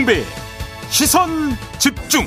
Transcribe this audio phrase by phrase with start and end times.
[0.00, 0.24] 김종배
[0.88, 1.28] 시선
[1.78, 2.26] 집중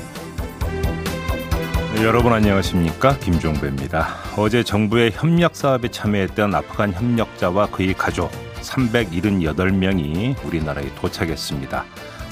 [1.95, 4.09] 네, 여러분 안녕하십니까 김종배입니다.
[4.38, 8.31] 어제 정부의 협력 사업에 참여했던 아프간 협력자와 그의 가족
[8.62, 11.86] 378명이 우리나라에 도착했습니다.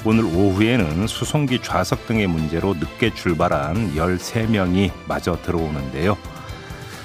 [0.04, 6.16] 오늘 오후에는 수송기 좌석 등의 문제로 늦게 출발한 13명이 마저 들어오는데요.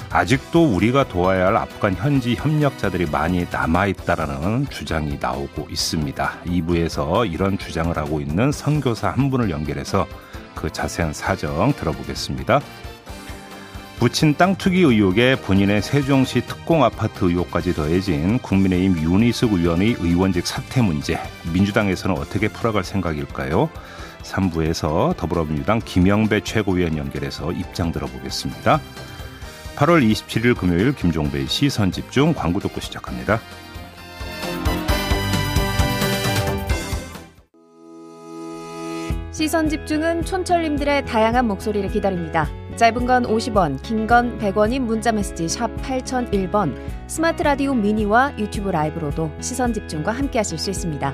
[0.09, 6.33] 아직도 우리가 도와야 할 아프간 현지 협력자들이 많이 남아있다라는 주장이 나오고 있습니다.
[6.45, 10.07] 2부에서 이런 주장을 하고 있는 선교사 한 분을 연결해서
[10.55, 12.61] 그 자세한 사정 들어보겠습니다.
[13.99, 20.83] 부친 땅 투기 의혹에 본인의 세종시 특공 아파트 의혹까지 더해진 국민의힘 윤희숙 의원의 의원직 사퇴
[20.83, 21.19] 문제
[21.51, 23.69] 민주당에서는 어떻게 풀어갈 생각일까요?
[24.21, 28.79] 3부에서 더불어민주당 김영배 최고위원 연결해서 입장 들어보겠습니다.
[29.77, 33.39] 8월 27일 금요일 김종배의 시선 집중 광고 듣고 시작합니다.
[39.31, 42.49] 시선 집중은 촌철님들의 다양한 목소리를 기다립니다.
[42.75, 46.75] 짧은 건 50원, 긴 건 100원인 문자 메시지 샵 8001번,
[47.07, 51.13] 스마트 라디오 미니와 유튜브 라이브로도 시선 집중과 함께 하실 수 있습니다.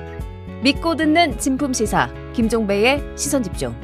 [0.62, 3.83] 믿고 듣는 진품 시사 김종배의 시선 집중.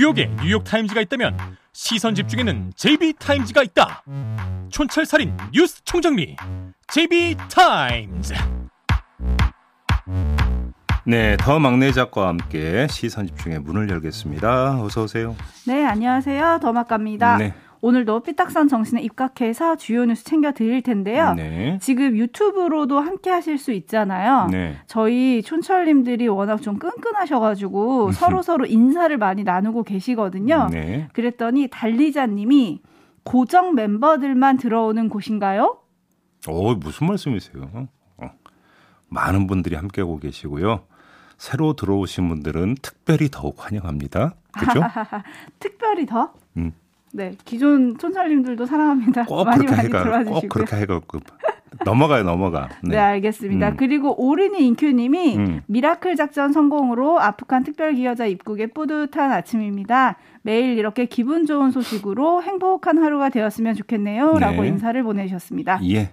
[0.00, 1.36] 뉴욕에 뉴욕타임즈가 있다면
[1.74, 4.02] 시선 집중에는 JB타임즈가 있다
[4.70, 6.36] 촌철살인 뉴스 총정리
[6.88, 8.32] JB타임즈
[11.04, 14.80] 네, 더 막내 작가와 함께 시선 집중의 문을 열겠습니다.
[14.82, 15.34] 어서 오세요.
[15.66, 16.60] 네, 안녕하세요.
[16.62, 17.36] 더 막갑니다.
[17.38, 17.54] 네.
[17.82, 21.32] 오늘도 삐딱선 정신에 입각해서 주요 뉴스 챙겨 드릴 텐데요.
[21.34, 21.78] 네.
[21.80, 24.48] 지금 유튜브로도 함께 하실 수 있잖아요.
[24.50, 24.76] 네.
[24.86, 30.68] 저희 촌철님들이 워낙 좀 끈끈하셔가지고 서로 서로 인사를 많이 나누고 계시거든요.
[30.70, 31.08] 네.
[31.14, 32.82] 그랬더니 달리자님이
[33.22, 35.78] 고정 멤버들만 들어오는 곳인가요?
[36.48, 37.88] 어 무슨 말씀이세요?
[38.18, 38.30] 어.
[39.08, 40.84] 많은 분들이 함께하고 계시고요.
[41.38, 44.34] 새로 들어오신 분들은 특별히 더욱 환영합니다.
[44.52, 44.82] 그죠?
[45.58, 46.34] 특별히 더?
[46.58, 46.72] 음.
[47.12, 49.24] 네, 기존 촌철님들도 사랑합니다.
[49.24, 50.40] 꼭 많이 그렇게 많이 해가, 들어와 주시고.
[50.40, 51.00] 꼭 그렇게 해가
[51.84, 52.68] 넘어가요, 넘어가.
[52.82, 53.70] 네, 네 알겠습니다.
[53.70, 53.76] 음.
[53.76, 55.60] 그리고 오르니 인큐님이 음.
[55.66, 60.16] 미라클 작전 성공으로 아프간 특별기여자 입국에 뿌듯한 아침입니다.
[60.42, 64.34] 매일 이렇게 기분 좋은 소식으로 행복한 하루가 되었으면 좋겠네요.
[64.34, 64.40] 네.
[64.40, 65.80] 라고 인사를 보내주셨습니다.
[65.90, 66.10] 예.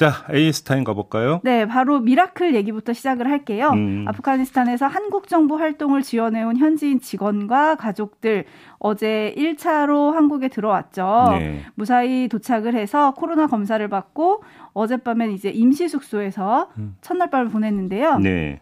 [0.00, 1.42] 자, 에이스타인 가볼까요?
[1.44, 3.68] 네, 바로 미라클 얘기부터 시작을 할게요.
[3.74, 4.06] 음.
[4.08, 8.46] 아프가니스탄에서 한국 정부 활동을 지원해온 현지인 직원과 가족들
[8.78, 11.36] 어제 1차로 한국에 들어왔죠.
[11.38, 11.60] 네.
[11.74, 16.96] 무사히 도착을 해서 코로나 검사를 받고 어젯밤엔 이제 임시 숙소에서 음.
[17.02, 18.20] 첫날 밤을 보냈는데요.
[18.20, 18.60] 네.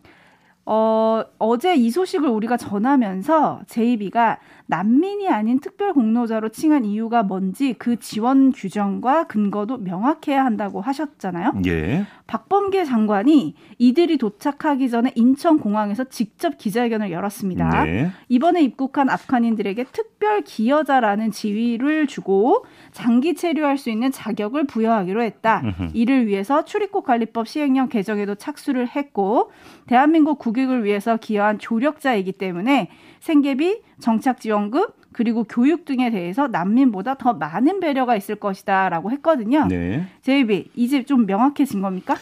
[0.66, 4.38] 어, 어제 이 소식을 우리가 전하면서 제이비가
[4.69, 11.55] 난민이 아닌 특별 공로자로 칭한 이유가 뭔지 그 지원 규정과 근거도 명확해야 한다고 하셨잖아요.
[11.67, 12.05] 예.
[12.27, 17.84] 박범계 장관이 이들이 도착하기 전에 인천 공항에서 직접 기자회견을 열었습니다.
[17.84, 18.11] 네.
[18.28, 25.62] 이번에 입국한 아프간인들에게 특별 기여자라는 지위를 주고 장기 체류할 수 있는 자격을 부여하기로 했다.
[25.65, 25.91] 으흠.
[25.95, 29.51] 이를 위해서 출입국 관리법 시행령 개정에도 착수를 했고
[29.87, 32.91] 대한민국 국익을 위해서 기여한 조력자이기 때문에
[33.21, 39.66] 생계비, 정착지원금, 그리고 교육 등에 대해서 난민보다 더 많은 배려가 있을 것이다라고 했거든요.
[39.66, 40.06] 네.
[40.22, 42.16] 제이비 이제 좀 명확해진 겁니까?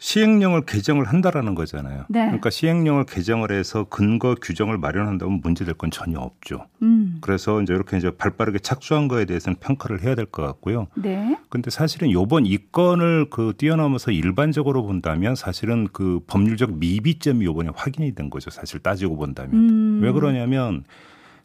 [0.00, 2.04] 시행령을 개정을 한다라는 거잖아요.
[2.08, 2.20] 네.
[2.20, 6.66] 그러니까 시행령을 개정을 해서 근거 규정을 마련한다면 문제될 건 전혀 없죠.
[6.82, 7.18] 음.
[7.20, 10.86] 그래서 이제 이렇게 이제 발빠르게 착수한 거에 대해서는 평가를 해야 될 것 같고요.
[10.94, 11.36] 네.
[11.48, 18.14] 근데 사실은 요번 이 건을 그 뛰어넘어서 일반적으로 본다면 사실은 그 법률적 미비점이 요번에 확인이
[18.14, 18.50] 된 거죠.
[18.50, 19.52] 사실 따지고 본다면.
[19.54, 20.00] 음.
[20.02, 20.84] 왜 그러냐면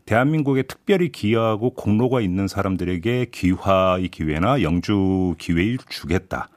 [0.06, 6.50] 대한민국에 특별히 기여하고 공로가 있는 사람들에게 귀화의 기회나 영주 기회를 주겠다.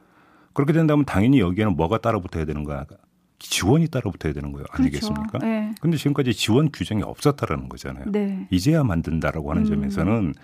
[0.53, 2.85] 그렇게 된다면 당연히 여기에는 뭐가 따라붙어야 되는 거야?
[3.39, 4.65] 지원이 따라붙어야 되는 거예요.
[4.73, 4.83] 그렇죠.
[4.83, 5.27] 아니겠습니까?
[5.39, 5.47] 그렇죠.
[5.47, 5.75] 네.
[5.81, 8.07] 근데 지금까지 지원 규정이 없었다라는 거잖아요.
[8.11, 8.49] 네.
[8.51, 9.67] 이제야 만든다라고 하는 음.
[9.67, 10.35] 점에서는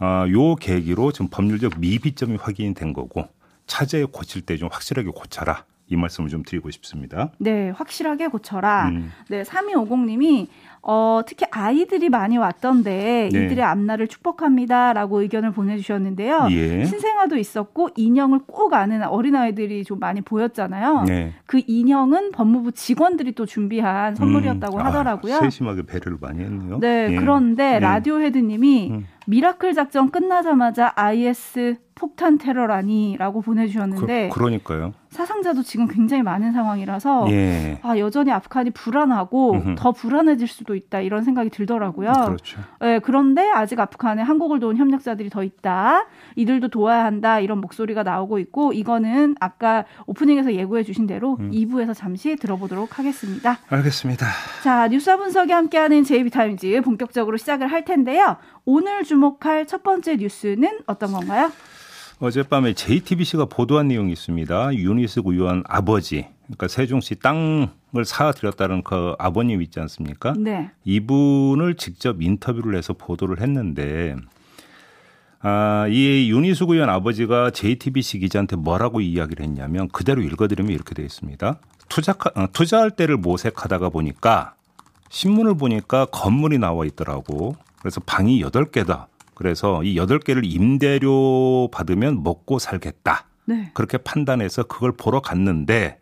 [0.00, 3.28] 아, 요 계기로 지금 법률적 미비점이 확인이 된 거고
[3.66, 5.64] 차제에 고칠 때 좀 확실하게 고쳐라.
[5.92, 7.30] 이 말씀을 좀 드리고 싶습니다.
[7.38, 8.88] 네, 확실하게 고쳐라.
[8.88, 9.12] 음.
[9.28, 10.48] 네, 3250님이
[10.84, 13.44] 어, 특히 아이들이 많이 왔던데 네.
[13.44, 16.48] 이들의 앞날을 축복합니다라고 의견을 보내주셨는데요.
[16.50, 16.84] 예.
[16.84, 21.04] 신생아도 있었고 인형을 꼭 안은 어린아이들이 좀 많이 보였잖아요.
[21.06, 21.34] 네.
[21.46, 24.84] 그 인형은 법무부 직원들이 또 준비한 선물이었다고 음.
[24.84, 25.36] 하더라고요.
[25.36, 26.80] 아, 세심하게 배려를 많이 했네요.
[26.80, 27.16] 네, 예.
[27.16, 27.78] 그런데 네.
[27.78, 29.06] 라디오 헤드님이 음.
[29.26, 37.78] 미라클 작전 끝나자마자 IS 폭탄 테러라니라고 보내주셨는데 그, 러니까요 사망자도 지금 굉장히 많은 상황이라서 예.
[37.82, 39.74] 아, 여전히 아프간이 불안하고 음흠.
[39.76, 42.12] 더 불안해질 수도 있다 이런 생각이 들더라고요.
[42.12, 42.60] 그렇죠.
[42.80, 46.06] 네, 그런데 아직 아프간에 한국을 도운 협력자들이 더 있다.
[46.36, 51.50] 이들도 도와야 한다 이런 목소리가 나오고 있고 이거는 아까 오프닝에서 예고해 주신 대로 음.
[51.50, 53.58] 2부에서 잠시 들어보도록 하겠습니다.
[53.68, 54.26] 알겠습니다.
[54.64, 58.38] 자 뉴스와 분석이 함께하는 JB타임즈 본격적으로 시작을 할 텐데요.
[58.64, 61.50] 오늘 주목할 첫 번째 뉴스는 어떤 건가요?
[62.22, 64.76] 어젯밤에 JTBC가 보도한 내용이 있습니다.
[64.76, 70.32] 윤희숙 의원 아버지, 그러니까 세종시 땅을 사들였다는 그 아버님 있지 않습니까?
[70.38, 70.70] 네.
[70.84, 74.14] 이분을 직접 인터뷰를 해서 보도를 했는데,
[75.40, 81.58] 아, 이 윤희숙 의원 아버지가 JTBC 기자한테 뭐라고 이야기를 했냐면 그대로 읽어드리면 이렇게 되어 있습니다.
[81.88, 84.54] 투자, 어, 투자할 때를 모색하다가 보니까
[85.10, 87.56] 신문을 보니까 건물이 나와 있더라고.
[87.80, 89.06] 그래서 방이 8개다.
[89.42, 93.26] 그래서 이 여덟 개를 임대료 받으면 먹고 살겠다.
[93.44, 93.72] 네.
[93.74, 95.98] 그렇게 판단해서 그걸 보러 갔는데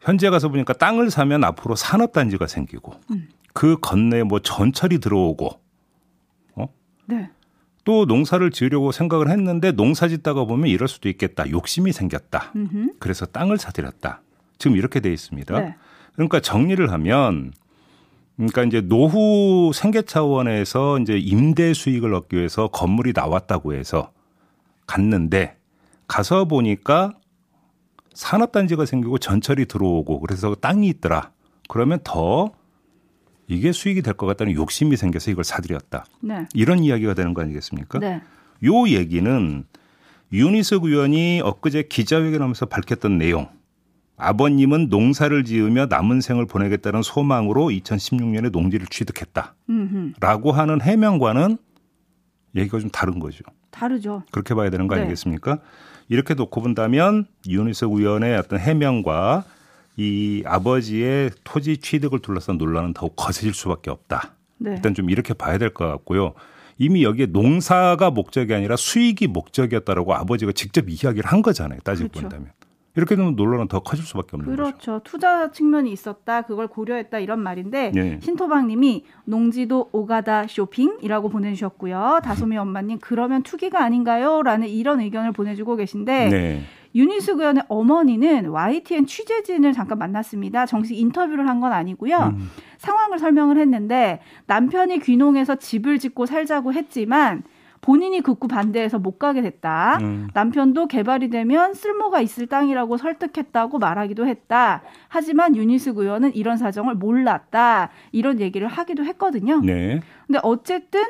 [0.00, 3.28] 현재 가서 보니까 땅을 사면 앞으로 산업단지가 생기고 음.
[3.54, 5.60] 그 건너에 뭐 전철이 들어오고
[6.56, 6.68] 어?
[7.06, 7.30] 네.
[7.84, 11.48] 또 농사를 지으려고 생각을 했는데 농사 짓다가 보면 이럴 수도 있겠다.
[11.48, 12.54] 욕심이 생겼다.
[12.56, 12.94] 음흠.
[12.98, 14.20] 그래서 땅을 사들였다.
[14.58, 15.60] 지금 이렇게 돼 있습니다.
[15.60, 15.76] 네.
[16.14, 17.52] 그러니까 정리를 하면
[18.38, 24.12] 그러니까 이제 노후 생계 차원에서 이제 임대 수익을 얻기 위해서 건물이 나왔다고 해서
[24.86, 25.56] 갔는데
[26.06, 27.14] 가서 보니까
[28.14, 31.32] 산업단지가 생기고 전철이 들어오고 그래서 땅이 있더라.
[31.68, 32.52] 그러면 더
[33.48, 36.04] 이게 수익이 될 것 같다는 욕심이 생겨서 이걸 사들였다.
[36.20, 36.46] 네.
[36.54, 37.98] 이런 이야기가 되는 거 아니겠습니까?
[37.98, 38.22] 네.
[38.64, 39.64] 요 얘기는
[40.32, 43.48] 유니석 의원이 엊그제 기자회견하면서 밝혔던 내용
[44.18, 49.54] 아버님은 농사를 지으며 남은 생을 보내겠다는 소망으로 2016년에 농지를 취득했다.
[50.20, 51.56] 라고 하는 해명과는
[52.56, 53.44] 얘기가 좀 다른 거죠.
[53.70, 54.22] 다르죠.
[54.32, 55.02] 그렇게 봐야 되는 거 네.
[55.02, 55.58] 아니겠습니까?
[56.08, 59.44] 이렇게 놓고 본다면 윤희석 의원의 어떤 해명과
[59.96, 64.32] 이 아버지의 토지 취득을 둘러싼 논란은 더욱 거세질 수밖에 없다.
[64.58, 64.72] 네.
[64.72, 66.34] 일단 좀 이렇게 봐야 될 것 같고요.
[66.78, 71.80] 이미 여기에 농사가 목적이 아니라 수익이 목적이었다라고 아버지가 직접 이야기를 한 거잖아요.
[71.84, 72.28] 따지고 그렇죠.
[72.28, 72.52] 본다면.
[72.98, 74.72] 이렇게 되면 논란은 더 커질 수밖에 없는 그렇죠.
[74.72, 74.76] 거죠.
[74.76, 75.00] 그렇죠.
[75.04, 76.42] 투자 측면이 있었다.
[76.42, 78.18] 그걸 고려했다 이런 말인데 네.
[78.20, 82.18] 신토방님이 농지도 오가다 쇼핑이라고 보내주셨고요.
[82.24, 86.60] 다솜이 엄마님 그러면 투기가 아닌가요?라는 이런 의견을 보내주고 계신데 네.
[86.96, 90.66] 윤희숙 의원의 어머니는 YTN 취재진을 잠깐 만났습니다.
[90.66, 92.34] 정식 인터뷰를 한 건 아니고요.
[92.36, 92.50] 음.
[92.78, 97.44] 상황을 설명을 했는데 남편이 귀농해서 집을 짓고 살자고 했지만
[97.80, 99.98] 본인이 극구 반대해서 못 가게 됐다.
[100.00, 100.28] 음.
[100.34, 104.82] 남편도 개발이 되면 쓸모가 있을 땅이라고 설득했다고 말하기도 했다.
[105.08, 107.90] 하지만 윤희숙 의원은 이런 사정을 몰랐다.
[108.12, 109.60] 이런 얘기를 하기도 했거든요.
[109.60, 110.00] 네.
[110.26, 111.04] 근데 어쨌든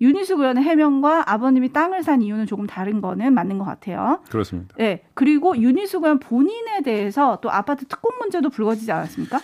[0.00, 4.20] 윤희숙 의원의 해명과 아버님이 땅을 산 이유는 조금 다른 거는 맞는 것 같아요.
[4.30, 4.74] 그렇습니다.
[4.78, 5.02] 네.
[5.14, 9.40] 그리고 윤희숙 의원 본인에 대해서 또 아파트 특공 문제도 불거지지 않았습니까?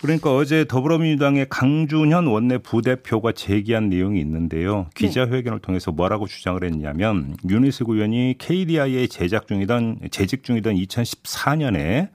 [0.00, 4.86] 그러니까 어제 더불어민주당의 강준현 원내 부대표가 제기한 내용이 있는데요.
[4.94, 5.06] 네.
[5.06, 12.10] 기자회견을 통해서 뭐라고 주장을 했냐면 윤희수 의원이 KDI에 제작 중이던 재직 중이던 2014년에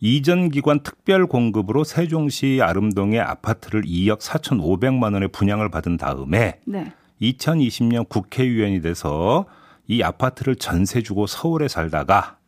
[0.00, 6.92] 이전 기관 특별 공급으로 세종시 아름동의 아파트를 2억 4,500만 원에 분양을 받은 다음에 네.
[7.22, 9.46] 2020년 국회의원이 돼서
[9.86, 12.38] 이 아파트를 전세 주고 서울에 살다가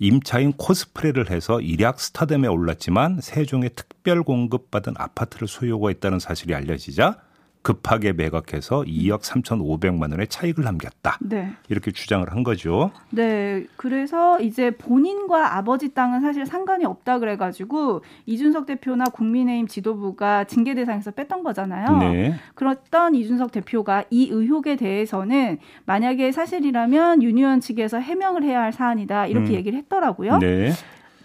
[0.00, 7.18] 임차인 코스프레를 해서 일약 스타덤에 올랐지만 세종에 특별 공급받은 아파트를 소유하고 있다는 사실이 알려지자
[7.62, 11.18] 급하게 매각해서 2억 3,500만 원의 차익을 남겼다.
[11.20, 11.52] 네.
[11.68, 12.90] 이렇게 주장을 한 거죠.
[13.10, 13.66] 네.
[13.76, 21.10] 그래서 이제 본인과 아버지 땅은 사실 상관이 없다 그래가지고 이준석 대표나 국민의힘 지도부가 징계 대상에서
[21.10, 21.98] 뺐던 거잖아요.
[21.98, 22.34] 네.
[22.54, 29.50] 그렇던 이준석 대표가 이 의혹에 대해서는 만약에 사실이라면 유니언 측에서 해명을 해야 할 사안이다 이렇게
[29.50, 29.54] 음.
[29.54, 30.38] 얘기를 했더라고요.
[30.38, 30.72] 네.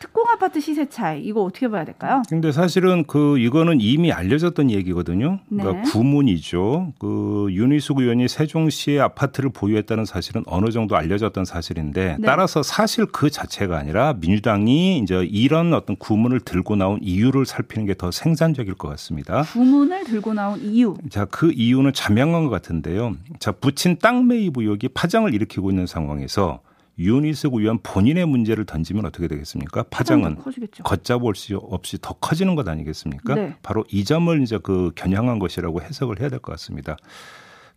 [0.06, 2.22] 특공 아파트 시세 차이 이거 어떻게 봐야 될까요?
[2.30, 5.40] 근데 사실은 그 이거는 이미 알려졌던 얘기거든요.
[5.50, 5.92] 그러니까 네.
[5.92, 6.94] 구문이죠.
[7.00, 12.26] 그 윤희숙 의원이 세종시의 아파트를 보유했다는 사실은 어느 정도 알려졌던 사실인데 네.
[12.26, 17.96] 따라서 사실 그 자체가 아니라 민주당이 이제 이런 어떤 구문을 들고 나온 이유를 살피는 게
[17.96, 19.44] 더 생산적일 것 같습니다.
[19.54, 20.96] 구문을 들고 나온 이유.
[21.10, 23.16] 자, 그 이유는 자명한 것 같은데요.
[23.40, 26.60] 자, 부친 땅 매입 의혹이 파장을 일으키고 있는 상황에서
[26.98, 29.84] 유니스 의원 본인의 문제를 던지면 어떻게 되겠습니까?
[29.90, 30.38] 파장은
[30.84, 33.36] 걷잡을 수 없이 더 커지는 것 아니겠습니까?
[33.36, 33.56] 네.
[33.62, 36.96] 바로 이 점을 이제 그 겨냥한 것이라고 해석을 해야 될 것 같습니다.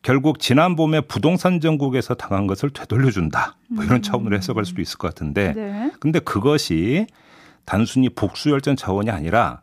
[0.03, 3.57] 결국 지난 봄에 부동산 정국에서 당한 것을 되돌려준다.
[3.69, 5.91] 뭐 이런 차원으로 해석할 수도 있을 것 같은데, 네.
[5.99, 7.07] 근데 그것이
[7.65, 9.61] 단순히 복수 열전 차원이 아니라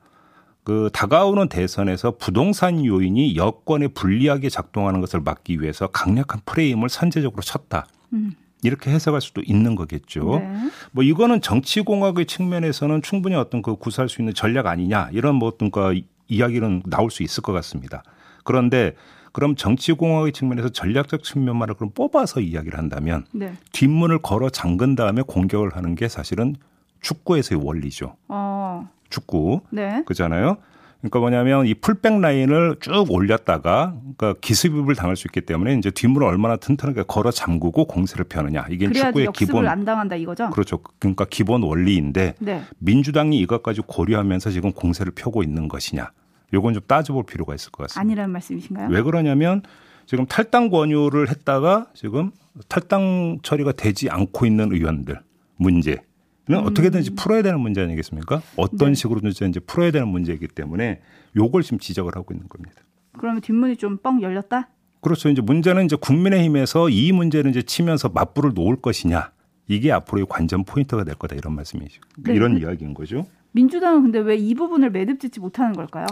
[0.66, 7.86] 그 다가오는 대선에서 부동산 요인이 여권에 불리하게 작동하는 것을 막기 위해서 강력한 프레임을 선제적으로 쳤다.
[8.14, 8.34] 음.
[8.66, 10.40] 이렇게 해석할 수도 있는 거겠죠.
[10.40, 10.70] 네.
[10.92, 15.72] 뭐 이거는 정치공학의 측면에서는 충분히 어떤 그 구사할 수 있는 전략 아니냐 이런 뭐 어떤
[15.72, 18.04] 그 이야기는 나올 수 있을 것 같습니다.
[18.44, 18.96] 그런데
[19.32, 23.54] 그럼 정치공학의 측면에서 전략적 측면만을 그럼 뽑아서 이야기를 한다면 네.
[23.74, 26.56] 뒷문을 걸어 잠근 다음에 공격을 하는 게 사실은
[27.02, 28.16] 축구에서의 원리죠.
[28.30, 28.90] 어.
[29.10, 29.62] 축구.
[29.70, 30.04] 네.
[30.06, 30.58] 그잖아요.
[31.06, 36.28] 그러니까 뭐냐면 이 풀백 라인을 쭉 올렸다가 그러니까 기습입을 당할 수 있기 때문에 이제 뒷문을
[36.28, 40.50] 얼마나 튼튼하게 걸어 잠그고 공세를 펴느냐 이게 축구의 기본 안 당한다 이거죠.
[40.50, 40.80] 그렇죠.
[41.00, 42.64] 그러니까 기본 원리인데 네.
[42.80, 46.10] 민주당이 이것까지 고려하면서 지금 공세를 펴고 있는 것이냐.
[46.54, 48.02] 요건 좀 따져볼 필요가 있을 것 같습니다.
[48.02, 48.90] 아니라는 말씀이신가요?
[48.90, 49.62] 왜 그러냐면
[50.08, 52.32] 지금 탈당 권유를 했다가 지금
[52.68, 55.20] 탈당 처리가 되지 않고 있는 의원들
[55.58, 56.00] 문제
[56.48, 56.66] 는 음.
[56.66, 58.42] 어떻게든지 풀어야 되는 문제 아니겠습니까?
[58.56, 58.94] 어떤 네.
[58.96, 61.02] 식으로든지 이제 풀어야 되는 문제이기 때문에
[61.36, 62.82] 요걸 지금 지적을 하고 있는 겁니다.
[63.18, 64.70] 그러면 뒷문이 좀 뻥 열렸다?
[65.02, 65.30] 그렇죠.
[65.30, 69.32] 이제 문제는 이제 국민의힘에서 이 문제를 이제 치면서 맞불을 놓을 것이냐.
[69.68, 72.00] 이게 앞으로의 관전 포인트가 될 거다 이런 말씀이죠.
[72.18, 72.34] 네.
[72.36, 73.26] 이런 이야기인 거죠.
[73.54, 76.06] 민주당은 근데 왜 이 부분을 매듭 짓지 못하는 걸까요?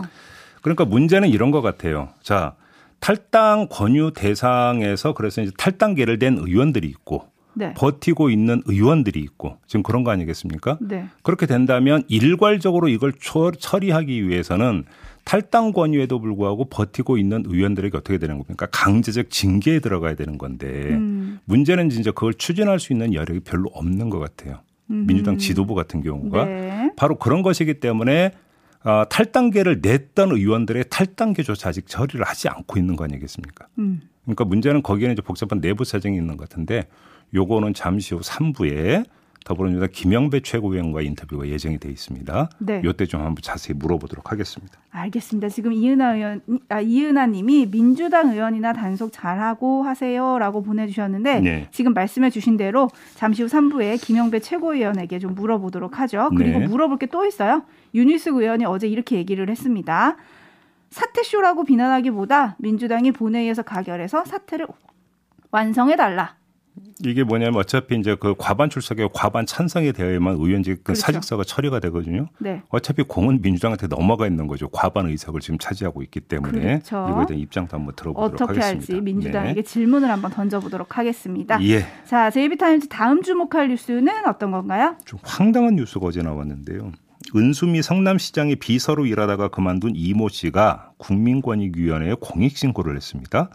[0.64, 2.10] 그러니까 문제는 이런 것 같아요.
[2.22, 2.56] 자,
[3.00, 7.74] 탈당 권유 대상에서 그래서 이제 탈당계를 낸 의원들이 있고 네.
[7.76, 10.78] 버티고 있는 의원들이 있고 지금 그런 거 아니겠습니까?
[10.82, 11.06] 네.
[11.22, 13.14] 그렇게 된다면 일괄적으로 이걸
[13.60, 14.86] 처리하기 위해서는
[15.26, 18.68] 탈당 권유에도 불구하고 버티고 있는 의원들에게 어떻게 되는 겁니까?
[18.72, 21.40] 강제적 징계에 들어가야 되는 건데 음.
[21.46, 24.60] 문제는 진짜 그걸 추진할 수 있는 여력이 별로 없는 것 같아요.
[24.92, 25.06] 음.
[25.08, 26.92] 민주당 지도부 같은 경우가 네.
[26.98, 28.32] 바로 그런 것이기 때문에
[28.84, 33.68] 어, 탈당계를 냈던 의원들의 탈당계조차 아직 처리를 하지 않고 있는 거 아니겠습니까?
[33.80, 34.02] 음.
[34.24, 36.88] 그러니까 문제는 거기에는 이제 복잡한 내부 사정이 있는 것 같은데
[37.34, 39.06] 요거는 잠시 후 3부에
[39.46, 42.50] 더불어민주당 김영배 최고위원과 인터뷰가 예정이 돼 있습니다.
[42.60, 42.82] 네.
[42.84, 44.80] 요때 좀 한번 자세히 물어보도록 하겠습니다.
[44.92, 45.50] 알겠습니다.
[45.50, 51.68] 지금 이은하 의원, 아, 이은하 님이 민주당 의원이나 단속 잘하고 하세요라고 보내 주셨는데 네.
[51.72, 56.30] 지금 말씀해 주신 대로 잠시 후 3부에 김영배 최고위원에게 좀 물어보도록 하죠.
[56.38, 56.68] 그리고 네.
[56.68, 57.64] 물어볼 게 또 있어요.
[57.94, 60.16] 윤희숙 의원이 어제 이렇게 얘기를 했습니다.
[60.90, 64.68] 사퇴쇼라고 비난하기보다 민주당이 본회의에서 가결해서 사퇴를
[65.52, 66.36] 완성해 달라.
[67.06, 71.02] 이게 뭐냐면 어차피 이제 그 과반 출석에 과반 찬성에 대해야만 의원직 그 그렇죠.
[71.02, 72.28] 사직서가 처리가 되거든요.
[72.40, 72.62] 네.
[72.70, 74.70] 어차피 공은 민주당한테 넘어가 있는 거죠.
[74.70, 77.08] 과반 의석을 지금 차지하고 있기 때문에 그렇죠.
[77.10, 78.84] 이거에 대한 입장도 한번 들어보도록 어떻게 하겠습니다.
[78.84, 79.64] 어떻게 할지 민주당에게 네.
[79.64, 81.62] 질문을 한번 던져보도록 하겠습니다.
[81.64, 81.86] 예.
[82.06, 84.96] 자, 제이비타임즈 다음 주목할 뉴스는 어떤 건가요?
[85.06, 86.92] 좀 황당한 뉴스가 어제 나왔는데요.
[87.36, 93.50] 은수미 성남시장이 비서로 일하다가 그만둔 이모 씨가 국민권익위원회에 공익신고를 했습니다.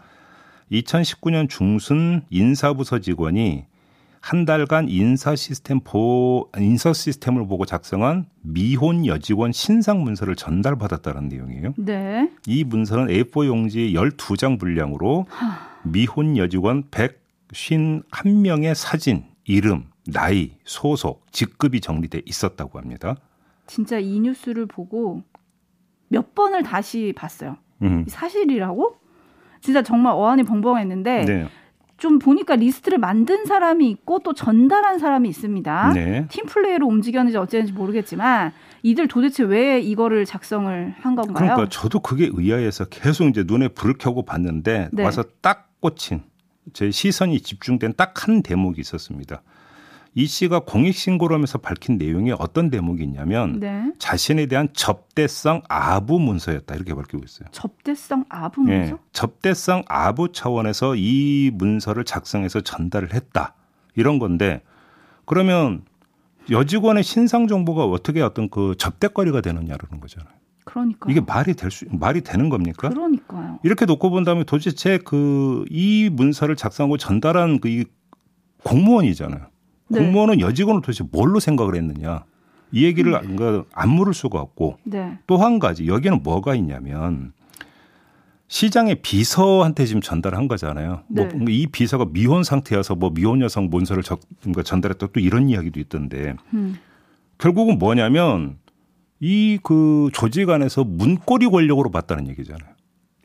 [0.71, 3.65] 2019년 중순 인사부서 직원이
[4.21, 11.73] 한 달간 인사 시스템 보 인사 시스템을 보고 작성한 미혼 여직원 신상 문서를 전달받았다는 내용이에요.
[11.77, 12.29] 네.
[12.45, 15.25] 이 문서는 A4 용지 12장 분량으로
[15.83, 23.15] 미혼 여직원 151명의 사진, 이름, 나이, 소속, 직급이 정리돼 있었다고 합니다.
[23.67, 25.23] 진짜 이 뉴스를 보고
[26.09, 27.55] 몇 번을 다시 봤어요.
[27.81, 28.05] 음.
[28.07, 28.98] 사실이라고?
[29.61, 31.47] 진짜 정말 어안이 벙벙했는데 네.
[31.97, 35.91] 좀 보니까 리스트를 만든 사람이 있고 또 전달한 사람이 있습니다.
[35.93, 36.27] 네.
[36.29, 41.55] 팀 플레이로 움직였는지 어쨌는지 모르겠지만 이들 도대체 왜 이거를 작성을 한 건가요?
[41.55, 45.03] 그러니까 저도 그게 의아해서 계속 이제 눈에 불을 켜고 봤는데 네.
[45.03, 46.21] 와서 딱 꽂힌
[46.71, 49.41] 제 시선이 집중된 딱 한 대목이 있었습니다.
[50.15, 53.91] 이 씨가 공익신고를 하면서 밝힌 내용이 어떤 대목이 있냐면 네.
[53.99, 57.47] 자신에 대한 접대성 아부 문서였다 이렇게 밝히고 있어요.
[57.51, 58.95] 접대성 아부 문서?
[58.95, 59.01] 네.
[59.13, 63.53] 접대성 아부 차원에서 이 문서를 작성해서 전달을 했다
[63.95, 64.61] 이런 건데
[65.25, 65.83] 그러면
[66.49, 70.33] 여직원의 신상 정보가 어떻게 어떤 그 접대거리가 되느냐라는 거잖아요.
[70.65, 72.89] 그러니까 이게 말이 될 수 말이 되는 겁니까?
[72.89, 73.59] 그러니까요.
[73.63, 77.85] 이렇게 놓고 본다면 도대체 그 이 문서를 작성하고 전달한 그 이
[78.63, 79.47] 공무원이잖아요.
[79.89, 79.99] 네.
[79.99, 82.23] 공무원은 여직원을 도대체 뭘로 생각을 했느냐.
[82.71, 83.35] 이 얘기를 음.
[83.35, 85.17] 그안 물을 수가 없고 네.
[85.25, 87.33] 또한 가지 여기는 뭐가 있냐면
[88.47, 91.01] 시장의 비서한테 지금 전달한 거잖아요.
[91.07, 91.35] 뭐 네.
[91.35, 96.35] 뭐이 비서가 미혼 상태여서 뭐 미혼 여성 문서를 적, 그러니까 전달했다 또 이런 이야기도 있던데
[96.53, 96.77] 음.
[97.37, 98.57] 결국은 뭐냐면
[99.19, 102.69] 이 그 조직 안에서 문고리 권력으로 봤다는 얘기잖아요.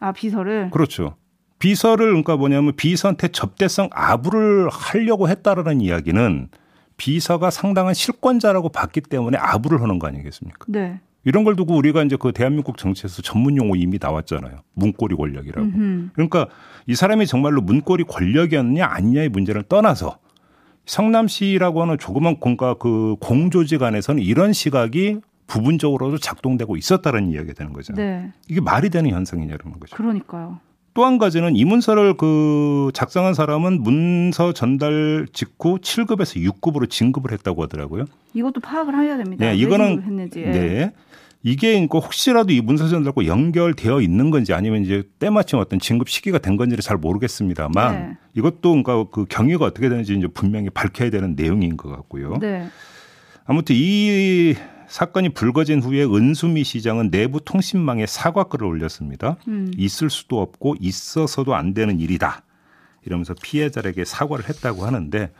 [0.00, 1.16] 아 비서를 그렇죠.
[1.58, 6.48] 비서를 그러니까 뭐냐면 비서한테 접대성 아부를 하려고 했다라는 이야기는
[6.96, 10.66] 비서가 상당한 실권자라고 봤기 때문에 아부를 하는 거 아니겠습니까?
[10.68, 11.00] 네.
[11.24, 14.58] 이런 걸 두고 우리가 이제 그 대한민국 정치에서 전문 용어 이미 나왔잖아요.
[14.74, 15.66] 문고리 권력이라고.
[15.66, 16.10] 음흠.
[16.12, 16.48] 그러니까
[16.86, 20.18] 이 사람이 정말로 문고리 권력이었느냐 아니냐의 문제를 떠나서
[20.84, 27.94] 성남시라고 하는 조그만 공과 그 공조직 안에서는 이런 시각이 부분적으로도 작동되고 있었다는 이야기가 되는 거죠.
[27.94, 28.30] 네.
[28.48, 29.96] 이게 말이 되는 현상이냐는 거죠.
[29.96, 30.60] 그러니까요.
[30.94, 37.64] 또 한 가지는 이 문서를 그 작성한 사람은 문서 전달 직후 7급에서 6급으로 진급을 했다고
[37.64, 38.04] 하더라고요.
[38.32, 39.44] 이것도 파악을 해야 됩니다.
[39.44, 40.40] 네, 이거는 했는지.
[40.40, 40.92] 네.
[41.42, 46.38] 이게 그러니까 혹시라도 이 문서 전달과 연결되어 있는 건지 아니면 이제 때마침 어떤 진급 시기가
[46.38, 48.16] 된 건지를 잘 모르겠습니다만 네.
[48.34, 52.38] 이것도 그러니까 그 경위가 어떻게 되는지 이제 분명히 밝혀야 되는 내용인 것 같고요.
[52.40, 52.68] 네.
[53.44, 54.54] 아무튼 이
[54.94, 59.38] 사건이 불거진 후에 은수미 시장은 내부 통신망에 사과 글을 올렸습니다.
[59.48, 59.72] 음.
[59.76, 62.44] 있을 수도 없고 있어서도 안 되는 일이다.
[63.04, 65.32] 이러면서 피해자에게 사과를 했다고 하는데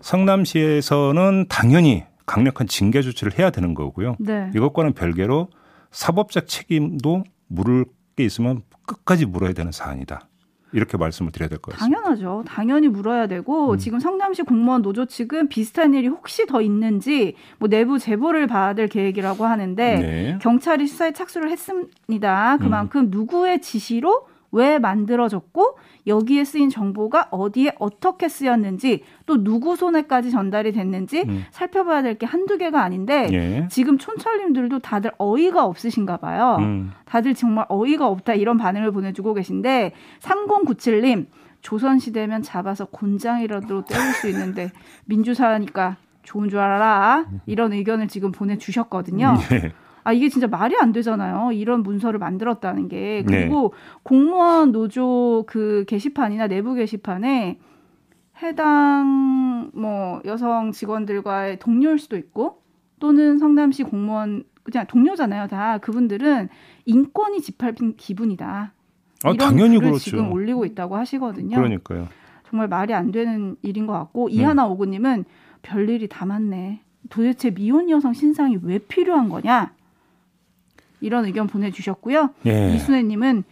[0.00, 4.16] 성남시에서는 당연히 강력한 징계 조치를 해야 되는 거고요.
[4.18, 4.50] 네.
[4.54, 5.50] 이것과는 별개로
[5.90, 7.84] 사법적 책임도 물을
[8.16, 10.26] 게 있으면 끝까지 물어야 되는 사안이다.
[10.72, 12.00] 이렇게 말씀을 드려야 될 것 같습니다.
[12.00, 12.44] 당연하죠.
[12.46, 13.78] 당연히 물어야 되고 음.
[13.78, 19.44] 지금 성남시 공무원 노조 측은 비슷한 일이 혹시 더 있는지 뭐 내부 제보를 받을 계획이라고
[19.44, 20.38] 하는데 네.
[20.40, 22.56] 경찰이 수사에 착수를 했습니다.
[22.58, 23.08] 그만큼 음.
[23.10, 31.22] 누구의 지시로 왜 만들어졌고 여기에 쓰인 정보가 어디에 어떻게 쓰였는지 또 누구 손에까지 전달이 됐는지
[31.28, 31.44] 음.
[31.50, 33.68] 살펴봐야 될 게 한두 개가 아닌데 예.
[33.70, 36.56] 지금 촌철님들도 다들 어이가 없으신가 봐요.
[36.60, 36.92] 음.
[37.04, 41.26] 다들 정말 어이가 없다 이런 반응을 보내주고 계신데 3097님
[41.62, 44.70] 조선시대면 잡아서 곤장이라도 때릴 수 있는데
[45.06, 49.36] 민주사니까 좋은 줄 알아라 이런 의견을 지금 보내주셨거든요.
[49.52, 49.72] 예.
[50.04, 51.52] 아 이게 진짜 말이 안 되잖아요.
[51.52, 53.98] 이런 문서를 만들었다는 게 그리고 네.
[54.02, 57.58] 공무원 노조 그 게시판이나 내부 게시판에
[58.42, 62.62] 해당 뭐 여성 직원들과의 동료일 수도 있고
[62.98, 65.48] 또는 성남시 공무원 그냥 동료잖아요.
[65.48, 66.48] 다 그분들은
[66.84, 68.72] 인권이 짓밟힌 기분이다.
[69.24, 70.04] 아, 이런 당연히 글을 그렇죠.
[70.04, 71.56] 지금 올리고 있다고 하시거든요.
[71.56, 72.08] 그러니까요.
[72.48, 74.34] 정말 말이 안 되는 일인 것 같고 네.
[74.34, 75.24] 이하나 오구님은
[75.62, 76.80] 별일이 다 많네.
[77.08, 79.72] 도대체 미혼 여성 신상이 왜 필요한 거냐?
[81.02, 82.30] 이런 의견 보내주셨고요.
[82.46, 82.74] 예.
[82.74, 83.44] 이순애님은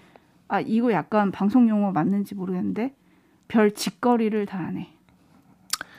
[0.49, 2.93] 아 이거 약간 방송 용어 맞는지 모르겠는데
[3.49, 4.89] 별 짓거리를 다 하네.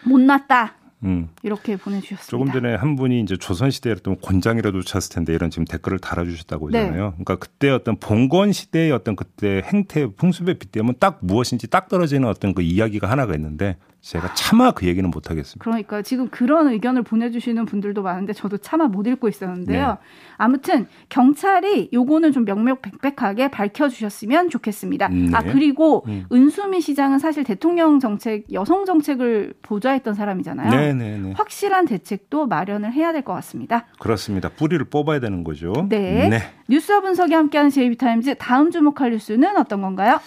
[0.05, 0.75] 못났다.
[1.03, 1.29] 음.
[1.41, 2.29] 이렇게 보내주셨습니다.
[2.29, 6.91] 조금 전에 한 분이 이제 조선시대였던 곤장이라도 쳤을 텐데 이런 지금 댓글을 달아주셨다고 하잖아요.
[6.91, 7.09] 네.
[7.11, 12.53] 그러니까 그때 어떤 봉건 시대의 어떤 그때 행태 풍습에 빗대면 딱 무엇인지 딱 떨어지는 어떤
[12.53, 15.63] 그 이야기가 하나가 있는데 제가 차마 그 얘기는 못 하겠습니다.
[15.63, 19.87] 그러니까 지금 그런 의견을 보내주시는 분들도 많은데 저도 차마 못 읽고 있었는데요.
[19.87, 19.95] 네.
[20.37, 25.07] 아무튼 경찰이 요거는 좀 명명백백하게 밝혀주셨으면 좋겠습니다.
[25.07, 25.29] 네.
[25.33, 26.25] 아 그리고 음.
[26.31, 30.71] 은수미 시장은 사실 대통령 정책, 여성 정책을 보좌했던 사람이잖아요.
[30.71, 31.33] 네, 네, 네.
[31.37, 33.85] 확실한 대책도 마련을 해야 될 것 같습니다.
[33.99, 34.49] 그렇습니다.
[34.49, 35.73] 뿌리를 뽑아야 되는 거죠.
[35.89, 36.27] 네.
[36.27, 36.39] 네.
[36.69, 40.19] 뉴스와 분석이 함께하는 제이비타임즈 다음 주목할 뉴스는 어떤 건가요?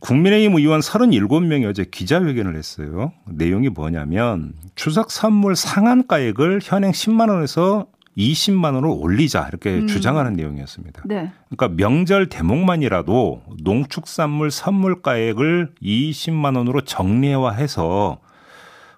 [0.00, 3.12] 국민의힘 의원 37명이 어제 기자회견을 했어요.
[3.26, 7.86] 내용이 뭐냐면 추석 선물 상한가액을 현행 10만 원에서
[8.16, 9.86] 20만 원으로 올리자 이렇게 음.
[9.86, 11.02] 주장하는 내용이었습니다.
[11.06, 11.30] 네.
[11.48, 18.18] 그러니까 명절 대목만이라도 농축산물 선물가액을 20만 원으로 정례화해서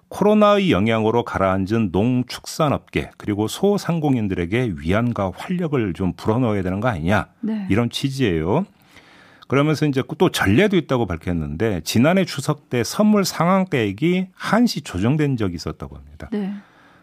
[0.07, 7.65] 코로나의 영향으로 가라앉은 농축산업계 그리고 소상공인들에게 위안과 활력을 좀 불어넣어야 되는 거 아니냐 네.
[7.69, 8.65] 이런 취지예요.
[9.47, 15.95] 그러면서 이제 또 전례도 있다고 밝혔는데 지난해 추석 때 선물 상한가액이 한시 조정된 적이 있었다고
[15.95, 16.29] 합니다.
[16.31, 16.53] 네.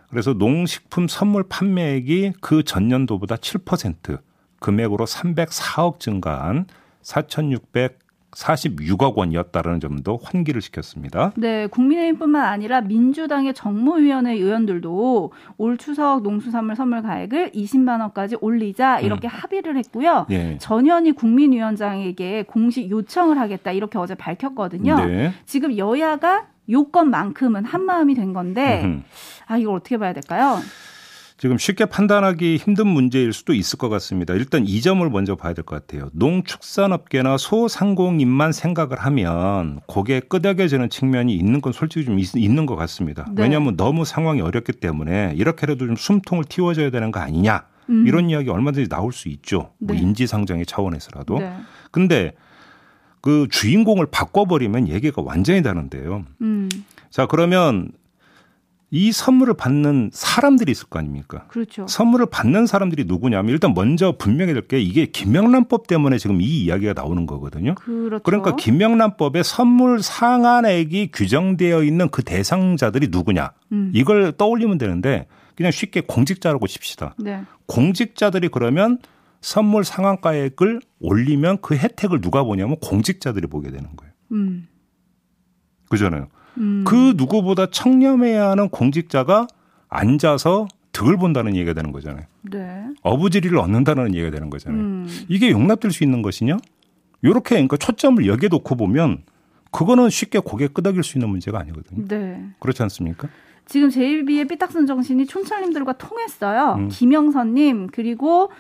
[0.08, 4.18] 그래서 농식품 선물 판매액이 그 전년도보다 7%
[4.58, 6.66] 금액으로 304억 증가한
[7.02, 7.98] 4,600
[8.32, 11.32] 46억 원이었다라는 점도 환기를 시켰습니다.
[11.36, 19.26] 네, 국민의힘뿐만 아니라 민주당의 정무위원회 의원들도 올 추석 농수산물 선물 가액을 20만 원까지 올리자 이렇게
[19.26, 19.30] 음.
[19.30, 20.26] 합의를 했고요.
[20.28, 20.58] 네.
[20.58, 25.04] 전현희 국민위원장에게 공식 요청을 하겠다 이렇게 어제 밝혔거든요.
[25.04, 25.32] 네.
[25.46, 29.02] 지금 여야가 요건만큼은 한 마음이 된 건데
[29.46, 30.60] 아 이걸 어떻게 봐야 될까요?
[31.40, 34.34] 지금 쉽게 판단하기 힘든 문제일 수도 있을 것 같습니다.
[34.34, 36.10] 일단 이 점을 먼저 봐야 될 것 같아요.
[36.12, 43.26] 농축산업계나 소상공인만 생각을 하면 고개 끄덕여지는 측면이 있는 건 솔직히 좀 있, 는것 같습니다.
[43.32, 43.44] 네.
[43.44, 48.06] 왜냐하면 너무 상황이 어렵기 때문에 이렇게라도 좀 숨통을 틔워줘야 되는 거 아니냐 음.
[48.06, 49.72] 이런 이야기 얼마든지 나올 수 있죠.
[49.78, 49.94] 뭐 네.
[49.94, 51.38] 뭐 인지상정의 차원에서라도.
[51.38, 51.54] 네.
[51.90, 52.34] 근데
[53.22, 56.26] 그 주인공을 바꿔버리면 얘기가 완전히 다른데요.
[56.42, 56.68] 음.
[57.08, 57.92] 자 그러면
[58.92, 61.44] 이 선물을 받는 사람들이 있을 거 아닙니까?
[61.48, 61.86] 그렇죠.
[61.88, 66.92] 선물을 받는 사람들이 누구냐면 일단 먼저 분명히 될 게 이게 김명란법 때문에 지금 이 이야기가
[66.92, 67.74] 나오는 거거든요.
[67.76, 68.22] 그렇죠.
[68.24, 73.92] 그러니까 김명란법에 선물 상한액이 규정되어 있는 그 대상자들이 누구냐 음.
[73.94, 77.14] 이걸 떠올리면 되는데 그냥 쉽게 공직자라고 칩시다.
[77.18, 77.42] 네.
[77.66, 78.98] 공직자들이 그러면
[79.40, 84.12] 선물 상한가액을 올리면 그 혜택을 누가 보냐면 공직자들이 보게 되는 거예요.
[84.32, 84.68] 음.
[85.88, 86.28] 그잖아요.
[86.60, 86.84] 음.
[86.86, 89.46] 그 누구보다 청렴해야 하는 공직자가
[89.88, 92.24] 앉아서 득을 본다는 얘기가 되는 거잖아요.
[92.42, 92.84] 네.
[93.02, 94.80] 어부지리를 얻는다는 얘기가 되는 거잖아요.
[94.80, 95.08] 음.
[95.28, 96.58] 이게 용납될 수 있는 것이냐?
[97.24, 99.22] 요렇게 그러니까 초점을 여기에 놓고 보면
[99.70, 102.06] 그거는 쉽게 고개 끄덕일 수 있는 문제가 아니거든요.
[102.08, 102.44] 네.
[102.58, 103.28] 그렇지 않습니까?
[103.66, 106.74] 지금 제이비의 삐딱선 정신이 촌철님들과 통했어요.
[106.78, 106.88] 음.
[106.88, 108.50] 김영선님 그리고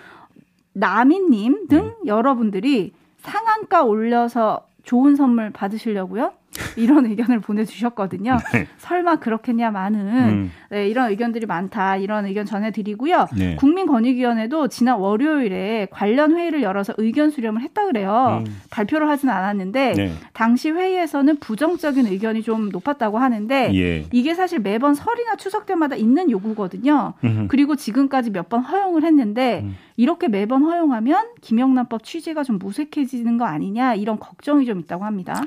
[0.72, 2.06] 나미님 등 음.
[2.06, 6.32] 여러분들이 상한가 올려서 좋은 선물 받으시려고요?
[6.76, 8.36] 이런 의견을 보내주셨거든요.
[8.52, 8.66] 네.
[8.78, 10.52] 설마 그렇겠냐마는 음.
[10.70, 11.96] 네, 이런 의견들이 많다.
[11.96, 13.28] 이런 의견 전해드리고요.
[13.36, 13.56] 네.
[13.56, 18.42] 국민권익위원회도 지난 월요일에 관련 회의를 열어서 의견 수렴을 했다 그래요.
[18.46, 18.60] 음.
[18.70, 20.12] 발표를 하지는 않았는데 네.
[20.32, 24.06] 당시 회의에서는 부정적인 의견이 좀 높았다고 하는데 예.
[24.12, 27.14] 이게 사실 매번 설이나 추석 때마다 있는 요구거든요.
[27.24, 27.46] 음흠.
[27.48, 29.76] 그리고 지금까지 몇 번 허용을 했는데 음.
[29.96, 35.40] 이렇게 매번 허용하면 김영란법 취지가 좀 무색해지는 거 아니냐 이런 걱정이 좀 있다고 합니다.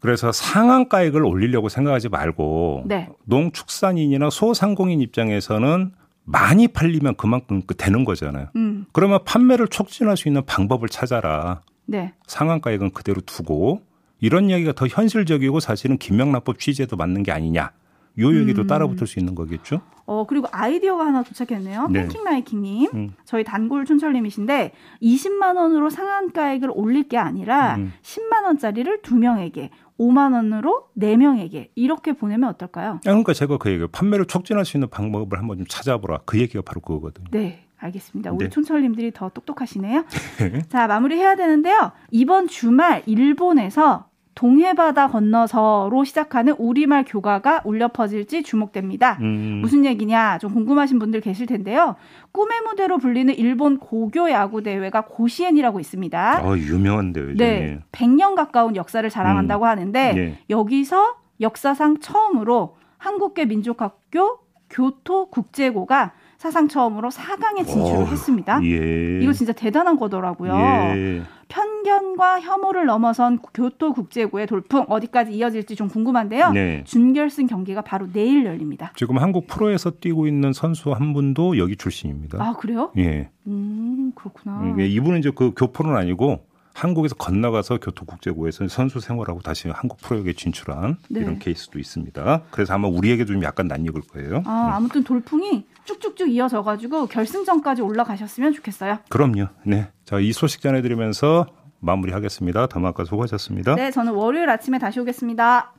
[0.00, 3.08] 그래서 상한가액을 올리려고 생각하지 말고 네.
[3.24, 5.92] 농축산인이나 소상공인 입장에서는
[6.24, 8.48] 많이 팔리면 그만큼 그 되는 거잖아요.
[8.56, 8.86] 음.
[8.92, 11.62] 그러면 판매를 촉진할 수 있는 방법을 찾아라.
[11.86, 12.12] 네.
[12.26, 13.80] 상한가액은 그대로 두고
[14.20, 17.72] 이런 이야기가 더 현실적이고 사실은 김명란법 취지에도 맞는 게 아니냐.
[18.18, 18.66] 요 얘기도 음.
[18.66, 19.80] 따라붙을 수 있는 거겠죠.
[20.06, 21.88] 어 그리고 아이디어가 하나 도착했네요.
[21.88, 22.08] 네.
[22.08, 23.10] 킹 라이킹님 음.
[23.24, 27.92] 저희 단골 춘철님이신데 20만 원으로 상한가액을 올릴 게 아니라 음.
[28.02, 33.00] 10만 원짜리를 두 명에게 5만 원으로 4명에게 이렇게 보내면 어떨까요?
[33.02, 36.20] 그러니까 제가 그 얘기 판매를 촉진할 수 있는 방법을 한번 좀 찾아보라.
[36.24, 37.26] 그 얘기가 바로 그거거든요.
[37.30, 37.64] 네.
[37.80, 38.32] 알겠습니다.
[38.32, 38.50] 우리 네.
[38.50, 40.04] 촌철님들이 더 똑똑하시네요.
[40.68, 41.92] 자, 마무리해야 되는데요.
[42.10, 44.07] 이번 주말 일본에서
[44.38, 49.18] 동해바다 건너서로 시작하는 우리말 교가가 울려 퍼질지 주목됩니다.
[49.20, 49.58] 음.
[49.62, 51.96] 무슨 얘기냐 좀 궁금하신 분들 계실 텐데요.
[52.30, 56.42] 꿈의 무대로 불리는 일본 고교 야구 대회가 고시엔이라고 있습니다.
[56.44, 57.34] 어, 유명한 대회죠.
[57.36, 57.80] 네.
[57.90, 59.68] 100년 가까운 역사를 자랑한다고 음.
[59.68, 60.38] 하는데 네.
[60.48, 64.38] 여기서 역사상 처음으로 한국계 민족학교
[64.70, 68.60] 교토국제고가 사상 처음으로 4강에 진출을 오, 했습니다.
[68.62, 69.18] 예.
[69.20, 70.54] 이거 진짜 대단한 거더라고요.
[70.54, 71.22] 예.
[71.48, 76.50] 편 견과 혐오를 넘어선 교토 국제고의 돌풍 어디까지 이어질지 좀 궁금한데요.
[76.50, 76.84] 네.
[76.84, 78.92] 준결승 경기가 바로 내일 열립니다.
[78.94, 82.42] 지금 한국 프로에서 뛰고 있는 선수 한 분도 여기 출신입니다.
[82.42, 82.92] 아 그래요?
[82.98, 83.30] 예.
[83.46, 84.74] 음 그렇구나.
[84.78, 90.98] 예, 이분은 이제 그 교포는 아니고 한국에서 건너가서 교토국제고에서 선수 생활하고 다시 한국 프로에게 진출한
[91.08, 91.20] 네.
[91.20, 92.42] 이런 케이스도 있습니다.
[92.50, 94.42] 그래서 아마 우리에게도 좀 약간 낯익을 거예요.
[94.44, 94.72] 아, 네.
[94.74, 98.98] 아무튼 돌풍이 쭉쭉쭉 이어져 가지고 결승전까지 올라가셨으면 좋겠어요.
[99.08, 99.46] 그럼요.
[99.64, 99.88] 네.
[100.04, 101.46] 자, 이 소식 전해드리면서
[101.80, 102.66] 마무리하겠습니다.
[102.66, 103.74] 더마카 수고하셨습니다.
[103.76, 105.72] 네, 저는 월요일 아침에 다시 오겠습니다.